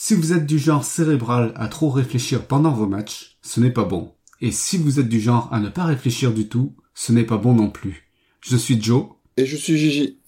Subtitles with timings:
[0.00, 3.82] Si vous êtes du genre cérébral à trop réfléchir pendant vos matchs, ce n'est pas
[3.82, 4.14] bon.
[4.40, 7.36] Et si vous êtes du genre à ne pas réfléchir du tout, ce n'est pas
[7.36, 8.08] bon non plus.
[8.40, 9.06] Je suis Joe.
[9.36, 10.20] Et je suis Gigi.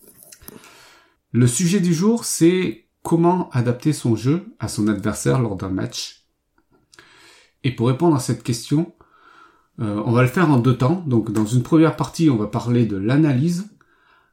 [1.31, 6.27] Le sujet du jour, c'est comment adapter son jeu à son adversaire lors d'un match.
[7.63, 8.93] Et pour répondre à cette question,
[9.79, 11.05] euh, on va le faire en deux temps.
[11.07, 13.71] Donc dans une première partie, on va parler de l'analyse.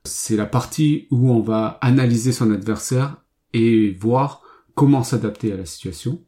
[0.04, 3.18] C'est la partie où on va analyser son adversaire
[3.54, 4.42] et voir
[4.78, 6.24] comment s'adapter à la situation.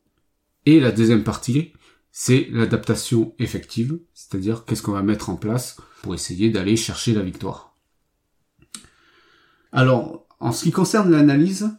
[0.66, 1.72] Et la deuxième partie,
[2.12, 7.22] c'est l'adaptation effective, c'est-à-dire qu'est-ce qu'on va mettre en place pour essayer d'aller chercher la
[7.22, 7.78] victoire.
[9.72, 11.70] Alors, en ce qui concerne l'analyse,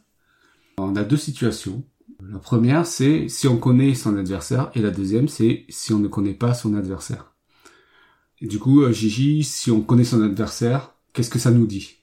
[0.78, 1.82] on a deux situations.
[2.22, 6.06] La première, c'est si on connaît son adversaire, et la deuxième, c'est si on ne
[6.06, 7.34] connaît pas son adversaire.
[8.40, 11.96] Du coup, euh, Gigi, si on connaît son adversaire, qu'est-ce que ça nous dit?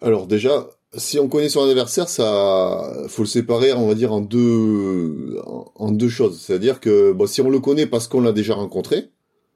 [0.00, 4.20] Alors déjà, si on connaît son adversaire, ça, faut le séparer, on va dire en
[4.20, 5.38] deux,
[5.74, 6.40] en deux choses.
[6.40, 9.10] C'est-à-dire que, bon, si on le connaît parce qu'on l'a déjà rencontré,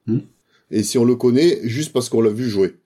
[0.07, 0.21] Hmm.
[0.71, 2.77] et si on le connaît juste parce qu'on l'a vu jouer.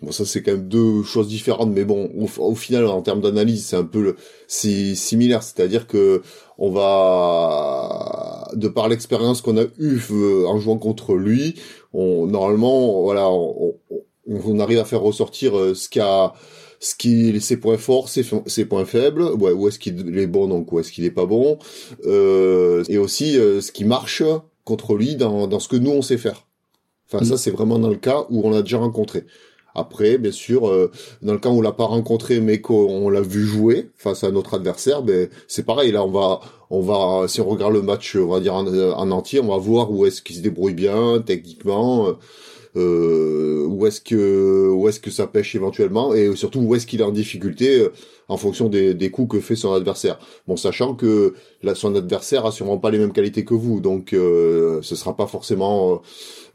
[0.00, 3.20] Bon, ça c'est quand même deux choses différentes, mais bon, au, au final, en termes
[3.20, 4.16] d'analyse, c'est un peu, le-
[4.48, 5.42] similaire.
[5.42, 6.22] C'est-à-dire que
[6.56, 11.54] on va, de par l'expérience qu'on a eue euh, en jouant contre lui,
[11.92, 16.34] on, normalement, voilà, on, on- on arrive à faire ressortir euh, ce qu'a
[16.80, 20.48] ce qui ses points forts, ses, ses points faibles, ouais, où est-ce qu'il est bon,
[20.48, 21.58] donc où est-ce qu'il est pas bon,
[22.06, 24.22] euh, et aussi euh, ce qui marche
[24.64, 26.46] contre lui dans, dans ce que nous on sait faire.
[27.12, 27.24] Enfin, Mm.
[27.24, 29.24] ça c'est vraiment dans le cas où on l'a déjà rencontré.
[29.74, 30.90] Après, bien sûr, euh,
[31.22, 34.30] dans le cas où on l'a pas rencontré mais qu'on l'a vu jouer face à
[34.32, 35.92] notre adversaire, ben c'est pareil.
[35.92, 36.40] Là, on va,
[36.70, 39.58] on va, si on regarde le match, on va dire en, en entier, on va
[39.58, 42.16] voir où est-ce qu'il se débrouille bien techniquement.
[42.76, 47.00] Euh, où est-ce que où est-ce que ça pêche éventuellement et surtout où est-ce qu'il
[47.00, 47.92] est en difficulté euh,
[48.30, 50.20] en fonction des, coups que fait son adversaire.
[50.46, 51.34] Bon, sachant que
[51.74, 55.26] son adversaire a sûrement pas les mêmes qualités que vous, donc euh, ce sera pas
[55.26, 56.00] forcément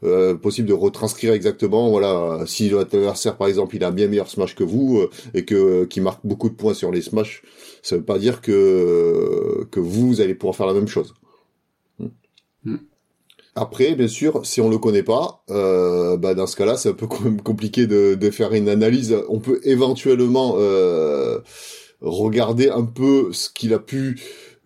[0.02, 1.90] euh, possible de retranscrire exactement.
[1.90, 5.84] Voilà, si l'adversaire par exemple il a un bien meilleur smash que vous et que
[5.84, 7.42] qui marque beaucoup de points sur les smash,
[7.82, 11.12] ça veut pas dire que que vous allez pouvoir faire la même chose.
[13.58, 16.92] Après, bien sûr, si on le connaît pas, euh, bah dans ce cas-là, c'est un
[16.92, 17.06] peu
[17.44, 19.16] compliqué de, faire une analyse.
[19.30, 21.40] On peut éventuellement euh,
[22.02, 24.20] regarder un peu ce qu'il a pu,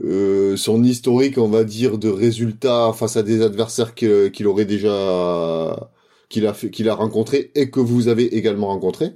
[0.04, 5.90] euh, son historique, on va dire, de résultats face à des adversaires qu'il aurait déjà,
[6.28, 9.12] qu'il a qu'il a rencontré et que vous avez également rencontré.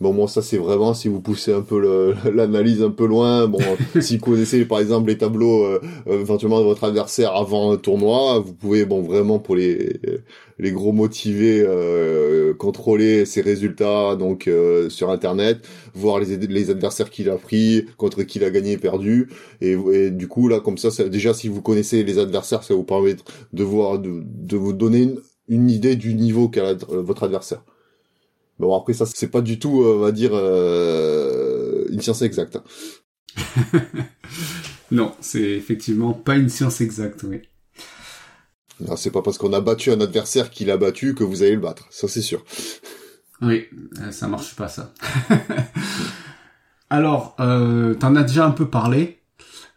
[0.00, 3.58] Bon, moi, ça, c'est vraiment, si vous poussez un peu l'analyse un peu loin, bon,
[4.00, 7.76] si vous connaissez, par exemple, les tableaux, euh, euh, éventuellement, de votre adversaire avant un
[7.78, 10.00] tournoi, vous pouvez, bon, vraiment, pour les,
[10.60, 17.10] les gros motivés, euh, contrôler ses résultats, donc, euh, sur Internet, voir les, les adversaires
[17.10, 19.28] qu'il a pris, contre qui il a gagné et perdu,
[19.60, 22.72] et, et du coup, là, comme ça, ça, déjà, si vous connaissez les adversaires, ça
[22.74, 23.16] vous permet
[23.52, 27.64] de voir, de, de vous donner une, une idée du niveau qu'a votre adversaire.
[28.58, 32.56] Bon après ça c'est pas du tout euh, on va dire euh, une science exacte.
[32.56, 32.64] hein.
[34.90, 37.42] Non, c'est effectivement pas une science exacte, oui.
[38.80, 41.54] Non, C'est pas parce qu'on a battu un adversaire qu'il a battu que vous allez
[41.56, 42.44] le battre, ça c'est sûr.
[43.42, 43.66] Oui,
[44.00, 44.92] euh, ça marche pas ça.
[46.90, 49.18] Alors, euh, t'en as déjà un peu parlé,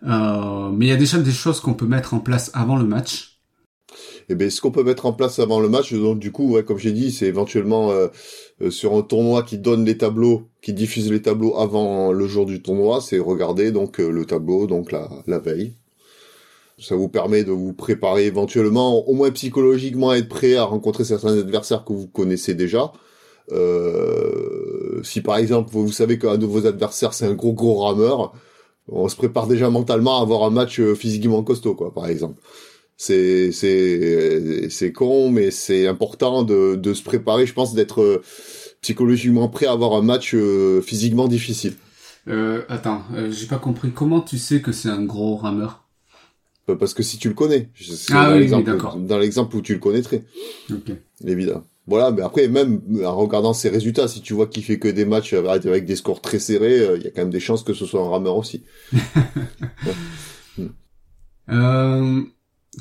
[0.03, 2.85] euh, mais il y a déjà des choses qu'on peut mettre en place avant le
[2.85, 3.39] match.
[4.29, 6.63] Et ben ce qu'on peut mettre en place avant le match, donc du coup ouais,
[6.63, 8.07] comme j'ai dit, c'est éventuellement euh,
[8.69, 12.61] sur un tournoi qui donne les tableaux, qui diffuse les tableaux avant le jour du
[12.61, 15.73] tournoi, c'est regarder donc euh, le tableau donc la, veille.
[16.77, 21.03] Ça vous permet de vous préparer éventuellement, au moins psychologiquement, à être prêt à rencontrer
[21.03, 22.91] certains adversaires que vous connaissez déjà.
[23.51, 28.33] Euh, si par exemple vous, savez qu'un de vos adversaires c'est un gros gros rameur,
[28.87, 32.39] on se prépare déjà mentalement à avoir un match euh, physiquement costaud quoi, par exemple.
[33.03, 38.21] C'est c'est c'est con, mais c'est important de de se préparer, je pense, d'être euh,
[38.81, 41.73] psychologiquement prêt à avoir un match euh, physiquement difficile.
[42.27, 43.89] Euh, attends, euh, j'ai pas compris.
[43.91, 45.83] Comment tu sais que c'est un gros rameur?
[46.69, 47.69] Euh, Parce que si tu le connais,
[48.11, 48.95] Ah dans oui, l'exemple- d'accord.
[48.97, 50.23] dans l'exemple où tu le connaîtrais,
[50.71, 50.91] Ok.
[51.25, 51.63] évidemment.
[51.87, 55.05] Voilà, mais après, même en regardant ses résultats, si tu vois qu'il fait que des
[55.05, 57.63] matchs avec avec des scores très serrés, euh, il y a quand même des chances
[57.63, 58.61] que ce soit un rameur aussi.
[61.49, 62.21] Euh,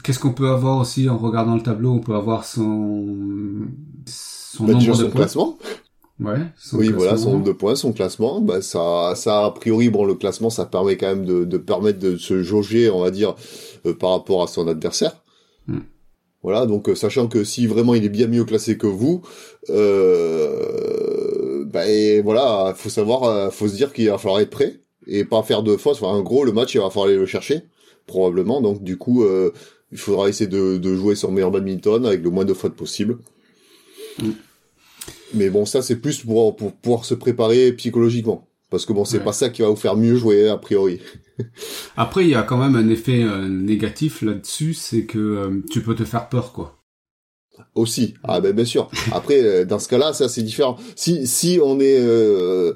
[0.02, 1.92] Qu'est-ce qu'on peut avoir aussi en regardant le tableau?
[1.92, 3.66] On peut avoir son
[4.06, 5.20] son bah, nombre déjà de son points.
[5.20, 5.58] classement.
[6.20, 6.38] Ouais.
[6.56, 8.40] son Oui, voilà, son nombre de points, son classement.
[8.40, 11.98] Bah, ça, ça, a priori, bon, le classement, ça permet quand même de, de permettre
[11.98, 13.34] de se jauger, on va dire,
[13.86, 15.22] euh, par rapport à son adversaire.
[15.66, 15.80] Hmm.
[16.42, 19.22] Voilà, donc euh, sachant que si vraiment il est bien mieux classé que vous,
[19.70, 24.80] euh, bah, et voilà, faut savoir, euh, faut se dire qu'il va falloir être prêt
[25.06, 25.98] et pas faire de fautes.
[26.00, 27.62] Enfin, en gros, le match, il va falloir aller le chercher,
[28.06, 28.60] probablement.
[28.60, 29.52] Donc, du coup, euh,
[29.92, 33.18] il faudra essayer de, de jouer son meilleur badminton avec le moins de fautes possible.
[34.22, 34.30] Mm.
[35.34, 38.48] Mais bon, ça, c'est plus pour, pour pouvoir se préparer psychologiquement.
[38.68, 39.24] Parce que bon, c'est Ouais.
[39.24, 41.00] pas ça qui va vous faire mieux jouer, a priori.
[41.96, 45.82] Après, il y a quand même un effet euh, négatif là-dessus, c'est que euh, tu
[45.82, 46.79] peux te faire peur, quoi.
[47.74, 48.14] Aussi.
[48.24, 48.90] Ah ben bien sûr.
[49.12, 50.76] Après, euh, dans ce cas-là, ça c'est différent.
[50.96, 52.74] Si si on est euh,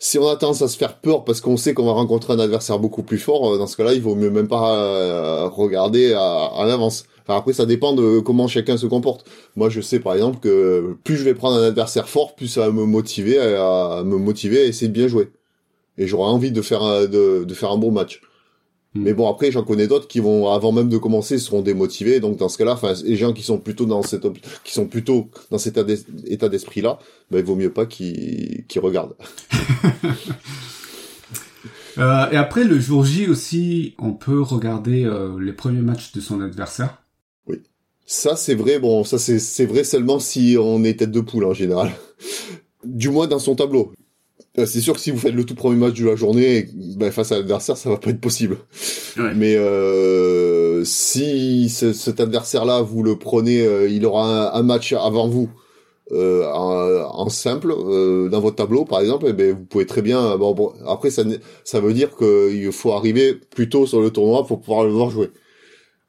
[0.00, 2.38] si on a tendance à se faire peur parce qu'on sait qu'on va rencontrer un
[2.38, 6.12] adversaire beaucoup plus fort, euh, dans ce cas-là, il vaut mieux même pas euh, regarder
[6.14, 7.04] à, en avance.
[7.26, 9.26] Enfin, après, ça dépend de comment chacun se comporte.
[9.56, 12.60] Moi, je sais par exemple que plus je vais prendre un adversaire fort, plus ça
[12.60, 15.30] va me motiver à, à me motiver à essayer de bien jouer.
[15.96, 18.20] Et j'aurai envie de faire un, de, de faire un bon match.
[18.94, 19.02] Mm.
[19.02, 22.20] Mais bon, après, j'en connais d'autres qui vont, avant même de commencer, seront démotivés.
[22.20, 24.26] Donc, dans ce cas-là, enfin, les gens qui sont plutôt dans cette,
[24.64, 26.98] qui sont plutôt dans cet état d'es- état d'esprit-là,
[27.30, 29.16] ben, il vaut mieux pas qu'ils, qu'ils regardent.
[31.96, 36.20] Euh, et après, le jour J aussi, on peut regarder euh, les premiers matchs de
[36.20, 37.04] son adversaire.
[38.06, 41.44] Ça, c'est vrai, bon, ça, c'est, c'est vrai seulement si on est tête de poule,
[41.44, 41.92] en général.
[42.84, 43.92] Du moins dans son tableau.
[44.58, 47.10] Euh, C'est sûr que si vous faites le tout premier match de la journée, ben,
[47.10, 48.58] face à l'adversaire, ça va pas être possible.
[49.18, 49.34] Ouais.
[49.34, 54.92] Mais euh, si ce- cet adversaire-là, vous le prenez, euh, il aura un, un match
[54.92, 55.50] avant vous
[56.12, 60.02] euh, en, en simple euh, dans votre tableau, par exemple, eh ben, vous pouvez très
[60.02, 60.36] bien.
[60.36, 61.22] Bon, bon, après, ça,
[61.64, 65.10] ça veut dire qu'il faut arriver plus tôt sur le tournoi pour pouvoir le voir
[65.10, 65.30] jouer.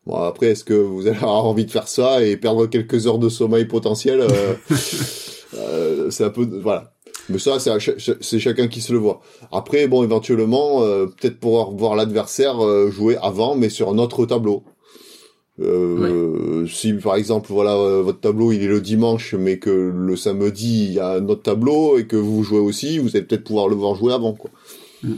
[0.05, 3.17] Bon, après, est-ce que vous allez avoir envie de faire ça et perdre quelques heures
[3.19, 4.53] de sommeil potentiel euh,
[5.57, 6.91] euh, C'est un peu voilà.
[7.29, 9.21] Mais ça, c'est chacun qui se le voit.
[9.51, 14.25] Après, bon, éventuellement, euh, peut-être pouvoir voir l'adversaire euh, jouer avant, mais sur un autre
[14.25, 14.63] tableau.
[15.61, 20.85] Euh, Si par exemple, voilà, votre tableau il est le dimanche, mais que le samedi
[20.85, 23.69] il y a un autre tableau et que vous jouez aussi, vous allez peut-être pouvoir
[23.69, 24.51] le voir jouer avant, quoi.
[25.03, 25.13] Mm.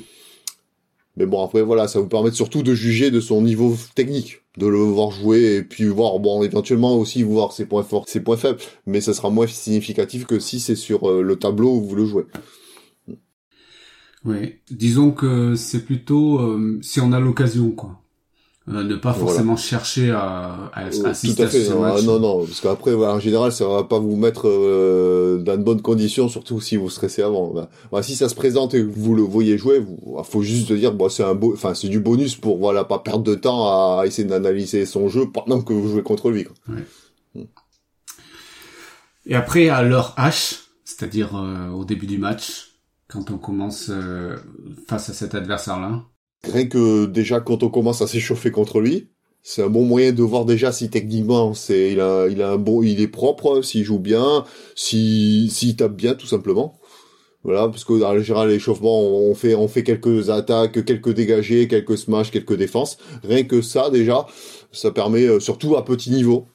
[1.17, 4.67] Mais bon, après voilà, ça vous permet surtout de juger de son niveau technique, de
[4.67, 8.37] le voir jouer et puis voir, bon, éventuellement aussi voir ses points forts, ses points
[8.37, 11.95] faibles, mais ça sera moins significatif que si c'est sur euh, le tableau où vous
[11.95, 12.25] le jouez.
[14.25, 14.55] Oui.
[14.71, 18.01] Disons que c'est plutôt euh, si on a l'occasion, quoi.
[18.69, 19.27] Euh, ne pas Voilà.
[19.27, 21.63] forcément chercher à, à Euh, assister Tout à fait.
[21.63, 21.99] ce match.
[21.99, 25.55] ah, non, non, parce qu'après, voilà, en général, ça va pas vous mettre euh, dans
[25.55, 27.53] de bonnes conditions, surtout si vous stressez avant.
[27.53, 30.71] Bah, voilà, si ça se présente et que vous le voyez jouer, vous, faut juste
[30.73, 33.99] dire, bon, c'est un beau, enfin, c'est du bonus pour, voilà, pas perdre de temps
[33.99, 36.43] à essayer d'analyser son jeu pendant que vous jouez contre lui.
[36.43, 36.55] Quoi.
[39.25, 42.71] Et après, à l'heure H, c'est-à-dire euh, au début du match,
[43.07, 44.35] quand on commence euh,
[44.87, 46.03] face à cet adversaire-là.
[46.51, 49.09] Rien que déjà quand on commence à s'échauffer contre lui,
[49.43, 52.57] c'est un bon moyen de voir déjà si techniquement c'est il a il a un
[52.57, 54.45] bon il est propre, s'il joue bien,
[54.75, 56.79] si s'il tape bien tout simplement.
[57.43, 61.67] Voilà, parce que dans le général l'échauffement on fait on fait quelques attaques, quelques dégagés,
[61.67, 62.97] quelques smash, quelques défenses.
[63.23, 64.25] Rien que ça déjà,
[64.71, 66.47] ça permet euh, surtout à petit niveau.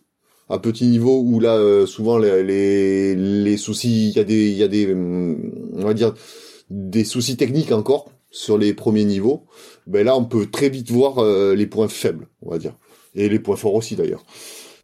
[0.48, 4.48] À petit niveau où là euh, souvent les, les les soucis, il y a des
[4.50, 6.14] il y a des hum, on va dire
[6.70, 9.44] des soucis techniques encore sur les premiers niveaux
[9.86, 12.74] ben là on peut très vite voir euh, les points faibles, on va dire.
[13.14, 14.24] Et les points forts aussi d'ailleurs.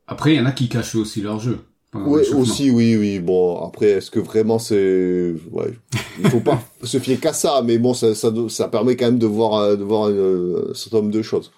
[0.07, 1.61] Après, il y en a qui cachent aussi leur jeu.
[1.95, 2.41] Ouais, l'échauffement.
[2.41, 3.19] aussi, oui, oui.
[3.19, 5.73] Bon, après, est-ce que vraiment c'est, ouais,
[6.19, 9.19] il faut pas se fier qu'à ça, mais bon, ça, ça, ça permet quand même
[9.19, 11.51] de voir, euh, de voir euh, un certain nombre de choses.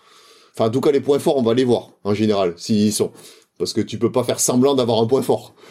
[0.54, 2.92] Enfin, en tout cas, les points forts, on va les voir en général, s'ils y
[2.92, 3.11] sont,
[3.59, 5.54] parce que tu peux pas faire semblant d'avoir un point fort.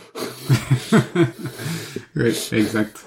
[2.16, 3.06] Oui, exact.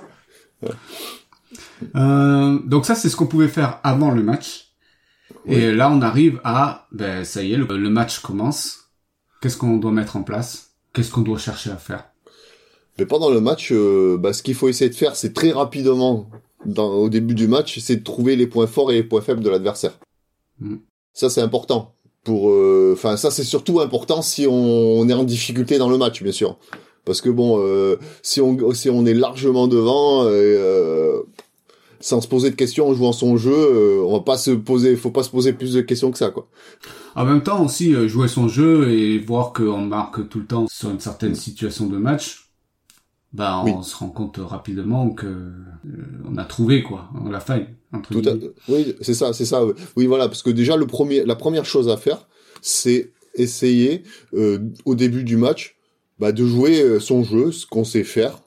[1.96, 4.72] Euh, donc ça, c'est ce qu'on pouvait faire avant le match.
[5.46, 8.90] Et là, on arrive à, ben, ça y est, le, le match commence.
[9.40, 10.70] Qu'est-ce qu'on doit mettre en place?
[10.92, 12.04] Qu'est-ce qu'on doit chercher à faire?
[12.98, 16.28] Mais pendant le match, euh, bah, ce qu'il faut essayer de faire, c'est très rapidement,
[16.64, 19.42] dans, au début du match, c'est de trouver les points forts et les points faibles
[19.42, 19.98] de l'adversaire.
[20.60, 20.76] Mm.
[21.12, 21.94] Ça, c'est important.
[22.22, 25.98] Pour, euh, enfin, ça, c'est surtout important si on, on est en difficulté dans le
[25.98, 26.58] match, bien sûr.
[27.04, 31.22] Parce que bon, euh, si on, si on est largement devant, euh,
[32.02, 34.96] sans se poser de questions en jouant son jeu, euh, on va pas se poser,
[34.96, 36.48] faut pas se poser plus de questions que ça, quoi.
[37.14, 40.66] En même temps aussi, euh, jouer son jeu et voir qu'on marque tout le temps
[40.70, 42.50] sur une certaine situation de match,
[43.32, 43.84] bah, on Oui.
[43.84, 45.52] se rend compte rapidement que euh,
[46.28, 47.68] on a trouvé quoi, la faille.
[47.92, 48.32] entre Tout à...
[48.68, 49.62] Oui, c'est ça, c'est ça.
[49.96, 52.26] Oui, voilà, parce que déjà le premier, la première chose à faire,
[52.60, 54.02] c'est essayer
[54.84, 55.76] au début du match
[56.18, 58.38] bah, de jouer son jeu, ce qu'on sait faire,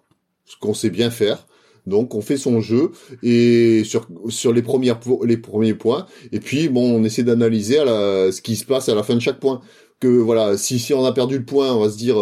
[0.46, 1.48] ce qu'on sait bien faire.
[1.86, 6.68] Donc on fait son jeu et sur sur les premières les premiers points et puis
[6.68, 9.62] bon on essaie d'analyser ce qui se passe à la fin de chaque point.
[10.00, 12.18] Que voilà si si on a perdu le point on va se dire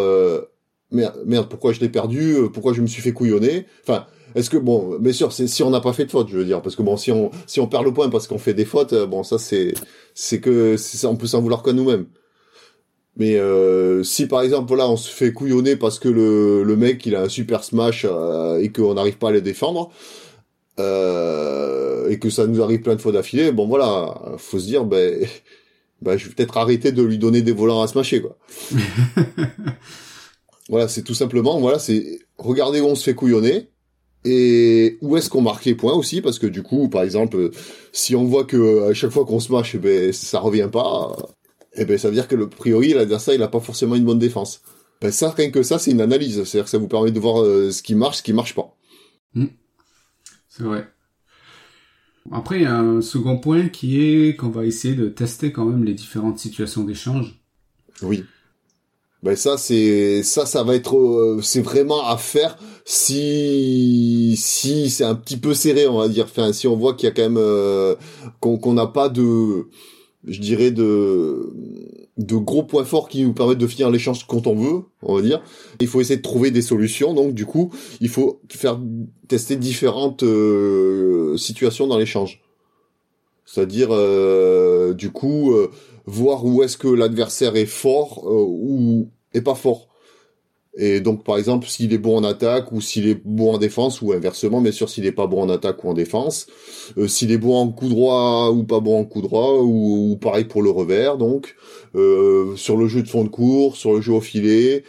[0.92, 3.66] merde, merde pourquoi je l'ai perdu pourquoi je me suis fait couillonner?
[3.84, 4.06] Enfin
[4.36, 6.46] est-ce que bon, bien sûr, c'est si on n'a pas fait de faute, je veux
[6.46, 8.66] dire, parce que bon, si on si on perd le point parce qu'on fait des
[8.66, 9.74] fautes, bon, ça c'est
[10.16, 12.08] c'est que on peut s'en vouloir que nous-mêmes.
[13.16, 17.06] Mais euh, si par exemple voilà on se fait couillonner parce que le, le mec
[17.06, 19.92] il a un super smash euh, et qu'on n'arrive pas à les défendre
[20.80, 24.86] euh, et que ça nous arrive plein de fois d'affilée, bon voilà, faut se dire
[24.86, 25.28] ben
[26.02, 28.38] ben je vais peut-être arrêter de lui donner des volants à smasher quoi.
[30.70, 33.70] voilà, c'est tout simplement voilà, c'est regarder où on se fait couillonner
[34.26, 37.52] et où est-ce qu'on marque les points aussi parce que du coup par exemple
[37.92, 41.16] si on voit que à chaque fois qu'on smash ben ça revient pas
[41.76, 44.20] eh ben ça veut dire que le priori l'adversaire il a pas forcément une bonne
[44.20, 44.62] défense.
[45.02, 47.42] Ben ça rien que ça c'est une analyse, c'est-à-dire que ça vous permet de voir
[47.42, 48.76] euh, ce qui marche, ce qui marche pas.
[49.34, 49.48] Hmm.
[50.50, 50.88] C'est vrai.
[52.32, 55.66] Après il y a un second point qui est qu'on va essayer de tester quand
[55.66, 57.42] même les différentes situations d'échange.
[58.02, 58.24] Oui.
[59.24, 65.06] Ben ça c'est ça ça va être euh, c'est vraiment à faire si si c'est
[65.06, 67.22] un petit peu serré on va dire enfin si on voit qu'il y a quand
[67.22, 67.96] même euh,
[68.42, 69.70] qu'on n'a pas de
[70.26, 71.54] je dirais, de,
[72.18, 75.22] de gros points forts qui nous permettent de finir l'échange quand on veut, on va
[75.22, 75.42] dire.
[75.80, 77.14] Il faut essayer de trouver des solutions.
[77.14, 78.80] Donc, du coup, il faut faire
[79.28, 82.42] tester différentes euh, situations dans l'échange.
[83.46, 85.70] C'est-à-dire, euh, du coup, euh,
[86.06, 89.88] voir où est-ce que l'adversaire est fort ou est pas fort.
[90.76, 94.02] Et donc, par exemple, s'il est bon en attaque ou s'il est bon en défense,
[94.02, 96.48] ou inversement, bien sûr, s'il est pas bon en attaque ou en défense,
[96.98, 100.46] euh, s'il est bon en coup droit ou pas bon en coup droit, ou, pareil
[100.46, 101.56] pour le revers, donc,
[101.96, 104.84] euh, sur le jeu de fond de cours, sur le jeu au filet,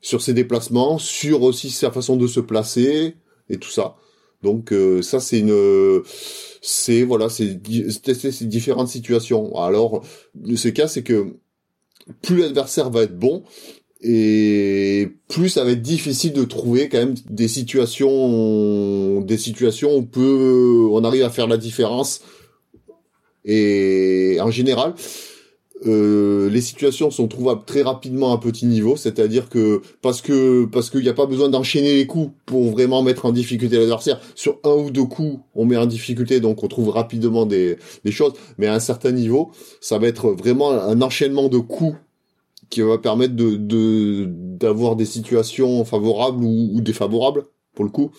[0.00, 3.14] sur ses déplacements, sur aussi sa façon de se placer,
[3.48, 3.94] et tout ça.
[4.42, 6.02] Donc, euh, ça, c'est une...
[6.64, 9.56] C'est, voilà, c'est différentes situations.
[9.56, 10.04] Alors,
[10.54, 11.34] ce cas, c'est que
[12.20, 13.42] plus l'adversaire va être bon,
[14.02, 19.98] et plus ça va être difficile de trouver quand même des situations des situations où
[19.98, 22.20] on peut on arrive à faire la différence
[23.44, 24.94] et en général
[25.86, 30.90] euh, les situations sont trouvables très rapidement à petit niveau, c'est-à-dire que parce que parce
[30.90, 34.20] qu'il n'y a pas besoin d'enchaîner les coups pour vraiment mettre en difficulté l'adversaire.
[34.34, 38.12] Sur un ou deux coups, on met en difficulté, donc on trouve rapidement des, des
[38.12, 38.34] choses.
[38.58, 41.96] Mais à un certain niveau, ça va être vraiment un enchaînement de coups
[42.72, 48.10] qui va permettre de d'avoir des situations favorables ou, défavorables pour le coup.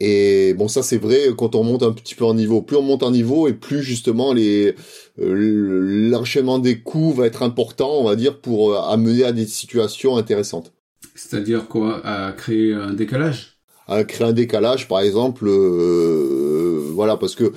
[0.00, 2.60] Et bon, ça c'est vrai quand on monte un petit peu en niveau.
[2.60, 4.74] Plus on monte en niveau et plus justement les
[5.18, 9.46] euh, l'enchaînement des coups va être important, on va dire, pour euh, amener à des
[9.46, 10.74] situations intéressantes.
[11.14, 12.06] C'est-à-dire quoi?
[12.06, 13.56] À créer un décalage?
[13.88, 17.54] À créer un décalage, par exemple, euh, voilà, parce que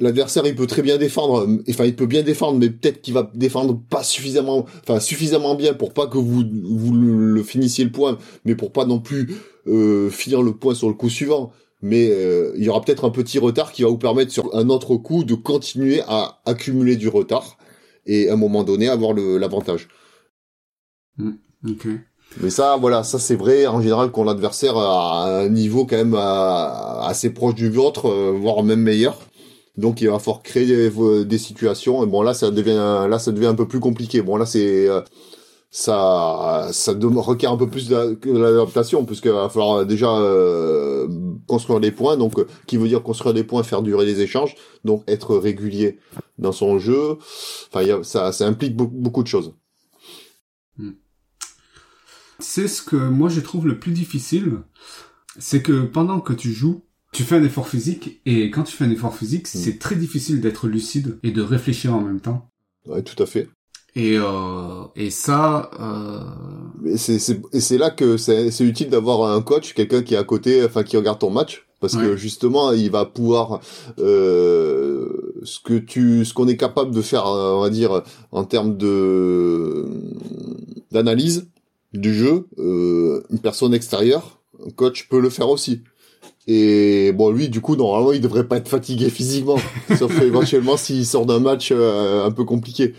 [0.00, 3.30] l'adversaire il peut très bien défendre enfin il peut bien défendre mais peut-être qu'il va
[3.34, 8.18] défendre pas suffisamment enfin suffisamment bien pour pas que vous vous le, finissiez le point
[8.44, 9.28] mais pour pas non plus
[9.66, 11.52] euh, finir le point sur le coup suivant.
[11.82, 14.68] Mais euh, il y aura peut-être un petit retard qui va vous permettre sur un
[14.68, 17.56] autre coup de continuer à accumuler du retard
[18.04, 19.88] et à un moment donné avoir l'avantage.
[21.16, 21.30] Mmh,
[21.68, 21.86] ok.
[22.42, 26.14] Mais ça, voilà, ça c'est vrai en général quand l'adversaire a un niveau quand même
[26.14, 29.18] euh, assez proche du vôtre, voire même meilleur.
[29.80, 30.66] Donc il va falloir créer
[31.24, 32.04] des, situations.
[32.04, 34.20] Et bon là ça devient un peu plus compliqué.
[34.20, 35.00] Bon là c'est euh,
[35.70, 41.08] ça ça requiert un peu plus d'adaptation puisqu'il va falloir déjà euh,
[41.46, 42.18] construire des points.
[42.18, 42.34] Donc
[42.66, 45.98] qui veut dire construire des points, faire durer les échanges, donc être régulier
[46.38, 47.16] dans son jeu.
[47.72, 49.54] Enfin ça ça implique beaucoup, de choses.
[50.76, 50.92] Hmm.
[52.38, 54.58] C'est ce que moi je trouve le plus difficile,
[55.38, 56.82] c'est que pendant que tu joues,
[57.12, 59.58] tu fais un effort physique et quand tu fais un effort physique, mm.
[59.58, 62.50] c'est très difficile d'être lucide et de réfléchir en même temps.
[62.86, 63.48] Ouais, tout à fait.
[63.96, 65.70] Et euh, et ça.
[65.80, 66.92] Euh...
[66.92, 70.24] Et c'est c'est là que c'est c'est utile d'avoir un coach, quelqu'un qui est à
[70.24, 73.60] côté, enfin qui regarde ton match, parce que justement il va pouvoir
[73.98, 78.76] euh, ce que tu ce qu'on est capable de faire, on va dire en termes
[78.76, 79.86] de
[80.92, 81.48] d'analyse
[81.92, 85.82] du jeu, euh, une personne extérieure, un coach peut le faire aussi.
[86.46, 89.58] Et bon, lui, du coup, normalement, il devrait pas être fatigué physiquement,
[89.98, 92.94] sauf éventuellement s'il sort d'un match euh, un peu compliqué.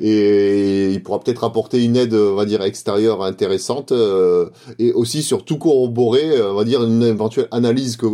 [0.00, 5.22] Et il pourra peut-être apporter une aide, on va dire, extérieure intéressante, euh, et aussi
[5.22, 8.06] surtout corroborer, on va dire, une éventuelle analyse que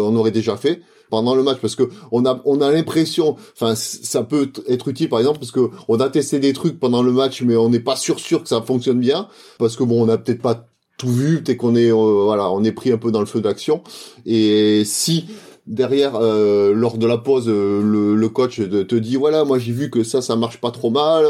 [0.00, 1.58] on aurait déjà fait, pendant le match.
[1.60, 5.50] Parce que on a on a l'impression enfin ça peut être utile par exemple parce
[5.50, 8.42] que on a testé des trucs pendant le match mais on n'est pas sûr sûr
[8.42, 9.28] que ça fonctionne bien.
[9.58, 10.69] Parce que bon on a peut-être pas
[11.00, 13.40] tout vu peut-être qu'on est euh, voilà on est pris un peu dans le feu
[13.40, 13.82] d'action
[14.26, 15.26] et si
[15.66, 19.88] derrière euh, lors de la pause le, le, coach te dit voilà moi j'ai vu
[19.88, 21.24] que ça ça marche pas trop mal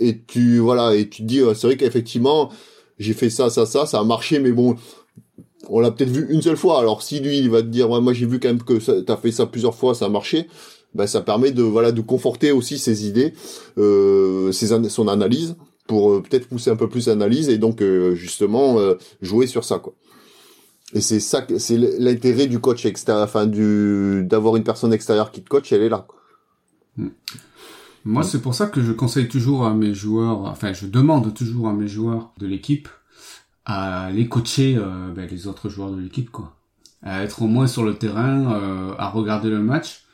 [0.00, 2.50] et tu voilà et tu te dis c'est vrai qu'effectivement
[2.98, 4.76] j'ai fait ça ça ça ça a marché mais bon
[5.68, 6.78] on l'a peut-être vu une seule fois.
[6.78, 9.32] Alors si lui il va te dire moi j'ai vu quand même que t'as fait
[9.32, 10.48] ça plusieurs fois, ça a marché.
[10.94, 13.34] Ben, ça permet de voilà de conforter aussi ses idées,
[13.76, 15.56] euh, ses son analyse
[15.86, 19.64] pour euh, peut-être pousser un peu plus l'analyse et donc euh, justement euh, jouer sur
[19.64, 19.94] ça quoi.
[20.92, 25.42] Et c'est ça c'est l'intérêt du coach extérieur, enfin du d'avoir une personne extérieure qui
[25.42, 26.06] te coach, elle est là.
[26.96, 27.08] Hmm.
[28.04, 31.66] Moi, c'est pour ça que je conseille toujours à mes joueurs, enfin, je demande toujours
[31.66, 32.88] à mes joueurs de l'équipe
[33.66, 36.56] à les coacher euh, ben, les autres joueurs de l'équipe quoi
[37.02, 40.04] à être au moins sur le terrain euh, à regarder le match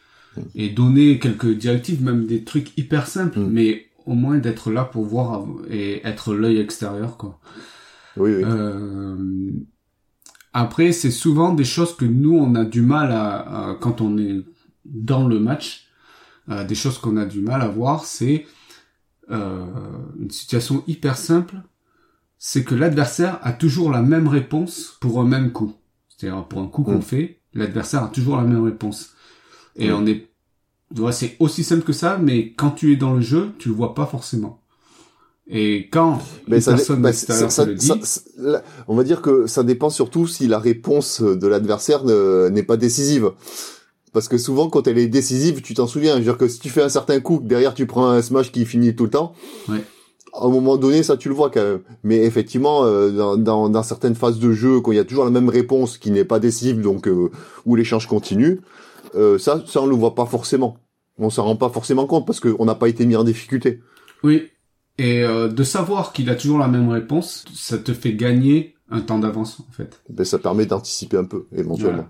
[0.55, 3.51] et donner quelques directives même des trucs hyper simples mm.
[3.51, 7.39] mais au moins d'être là pour voir et être l'œil extérieur quoi
[8.17, 8.43] oui, oui.
[8.45, 9.53] Euh,
[10.53, 14.45] après c'est souvent des choses que nous on a du mal à, quand on est
[14.85, 15.89] dans le match
[16.49, 18.47] euh, des choses qu'on a du mal à voir c'est
[19.31, 19.65] euh,
[20.19, 21.57] une situation hyper simple
[22.45, 25.77] c'est que l'adversaire a toujours la même réponse pour un même coup.
[26.09, 27.03] C'est-à-dire pour un coup qu'on mm.
[27.03, 29.15] fait, l'adversaire a toujours la même réponse.
[29.77, 29.95] Et mm.
[29.95, 30.32] on est,
[31.11, 33.95] c'est aussi simple que ça, mais quand tu es dans le jeu, tu le vois
[33.95, 34.61] pas forcément.
[35.49, 37.93] Et quand mais ça, personne bah, ça, ça, le dit,
[38.87, 43.33] on va dire que ça dépend surtout si la réponse de l'adversaire n'est pas décisive.
[44.13, 46.15] Parce que souvent, quand elle est décisive, tu t'en souviens.
[46.15, 48.53] Je veux dire que si tu fais un certain coup, derrière tu prends un smash
[48.53, 49.35] qui finit tout le temps,
[49.69, 49.83] ouais
[50.33, 51.81] à un moment donné, ça tu le vois quand même.
[52.05, 55.25] Mais effectivement, euh, dans, dans, dans, certaines phases de jeu, quand il y a toujours
[55.25, 57.31] la même réponse qui n'est pas décisive, donc euh,
[57.67, 58.61] où l'échange continue,
[59.15, 60.79] euh, ça, ça on le voit pas forcément.
[61.23, 63.81] On s'en rend pas forcément compte parce qu'on n'a pas été mis en difficulté.
[64.23, 64.49] Oui.
[64.99, 69.19] Et de savoir qu'il a toujours la même réponse, ça te fait gagner un temps
[69.19, 70.01] d'avance en fait.
[70.11, 72.07] Ben, ça permet d'anticiper un peu éventuellement.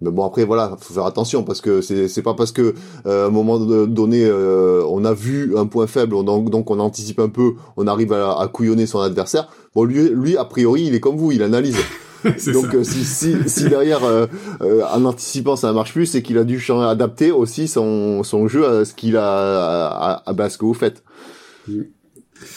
[0.00, 2.74] Mais bon après voilà, faut faire attention parce que c'est c'est pas parce que
[3.06, 6.80] euh, à un moment donné euh, on a vu un point faible donc donc on
[6.80, 9.48] anticipe un peu, on arrive à, à couillonner son adversaire.
[9.74, 11.78] Bon lui lui a priori il est comme vous, il analyse.
[12.52, 16.44] donc euh, si, si si derrière en anticipant ça ne marche plus, c'est qu'il a
[16.44, 20.74] dû adapter aussi son son jeu à ce qu'il a à, à, ce que vous
[20.74, 21.02] faites.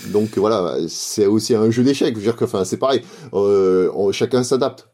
[0.07, 2.13] Donc voilà, c'est aussi un jeu d'échecs.
[2.13, 3.01] Je veux dire que enfin c'est pareil,
[4.11, 4.89] chacun s'adapte.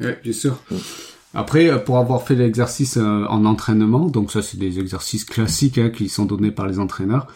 [0.00, 0.58] Ouais, bien sûr.
[0.70, 0.76] Mm.
[1.34, 5.78] Après, euh, pour avoir fait l'exercice euh, en entraînement, donc ça c'est des exercices classiques
[5.78, 7.26] hein, qui sont donnés par les entraîneurs,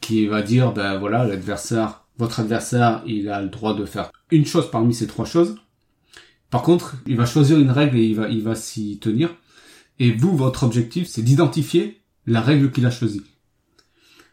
[0.00, 4.46] qui va dire, ben voilà, l'adversaire, votre adversaire, il a le droit de faire une
[4.46, 5.56] chose parmi ces trois choses.
[6.50, 9.34] Par contre, il va choisir une règle et il va, il va s'y tenir.
[9.98, 13.22] Et vous, votre objectif, c'est d'identifier la règle qu'il a choisie.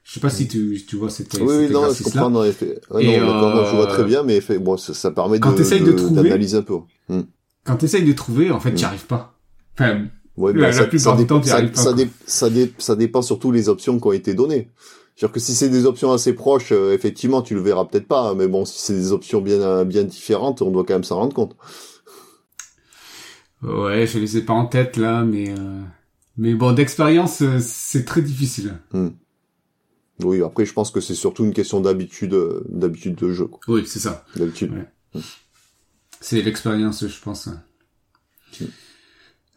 [0.03, 2.79] Je sais pas si tu, tu vois cette, oui, oui, non, je comprends, non, effet.
[2.91, 6.75] Non, je vois très bien, mais bon, ça, ça permet de, d'analyser un peu.
[7.09, 7.23] Hmm
[7.65, 9.33] quand tu essayes de trouver, en fait, tu n'y arrives pas.
[9.73, 10.05] Enfin,
[10.37, 11.81] ouais, la, ça, plupart du temps, tu arrives pas.
[11.81, 12.47] Ça, ça,
[12.77, 14.69] ça, dépend surtout les options qui ont été données.
[15.15, 18.33] C'est-à-dire que si c'est des options assez proches, euh, effectivement, tu le verras peut-être pas.
[18.35, 21.33] Mais bon, si c'est des options bien, bien différentes, on doit quand même s'en rendre
[21.33, 21.55] compte.
[23.61, 25.81] Ouais, je les ai pas en tête là, mais euh...
[26.37, 28.79] mais bon, d'expérience, euh, c'est très difficile.
[28.93, 29.09] Mm.
[30.23, 33.47] Oui, après, je pense que c'est surtout une question d'habitude, euh, d'habitude de jeu.
[33.47, 33.59] Quoi.
[33.67, 34.25] Oui, c'est ça.
[34.35, 34.71] D'habitude.
[34.71, 35.21] Ouais.
[36.21, 37.49] C'est l'expérience, je pense.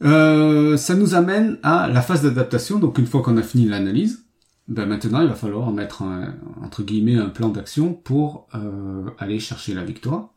[0.03, 2.79] Euh, ça nous amène à la phase d'adaptation.
[2.79, 4.25] Donc une fois qu'on a fini l'analyse,
[4.69, 9.41] ben maintenant il va falloir mettre un, entre guillemets un plan d'action pour euh, aller
[9.41, 10.35] chercher la victoire.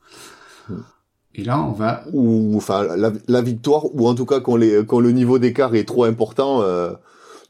[1.35, 2.83] Et là, on va ou enfin
[3.27, 6.61] la, victoire ou en tout cas quand les quand le niveau d'écart est trop important.
[6.61, 6.91] Euh,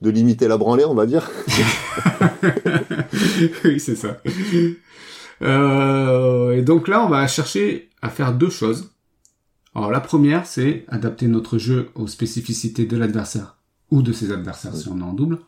[0.02, 1.30] de limiter la branlée, on va dire.
[3.66, 4.18] oui, c'est ça.
[5.44, 8.92] Euh, et donc là, on va chercher à faire deux choses.
[9.76, 13.58] Alors la première, c'est adapter notre jeu aux spécificités de l'adversaire
[13.90, 15.40] ou de ses adversaires si on est en double,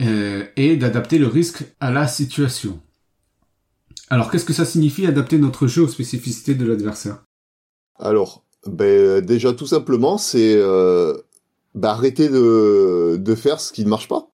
[0.00, 2.80] euh, et d'adapter le risque à la situation.
[4.10, 7.24] Alors qu'est-ce que ça signifie adapter notre jeu aux spécificités de l'adversaire?
[7.98, 11.14] Alors, ben, déjà tout simplement, c'est euh,
[11.74, 14.30] ben, arrêter de, de faire ce qui ne marche pas.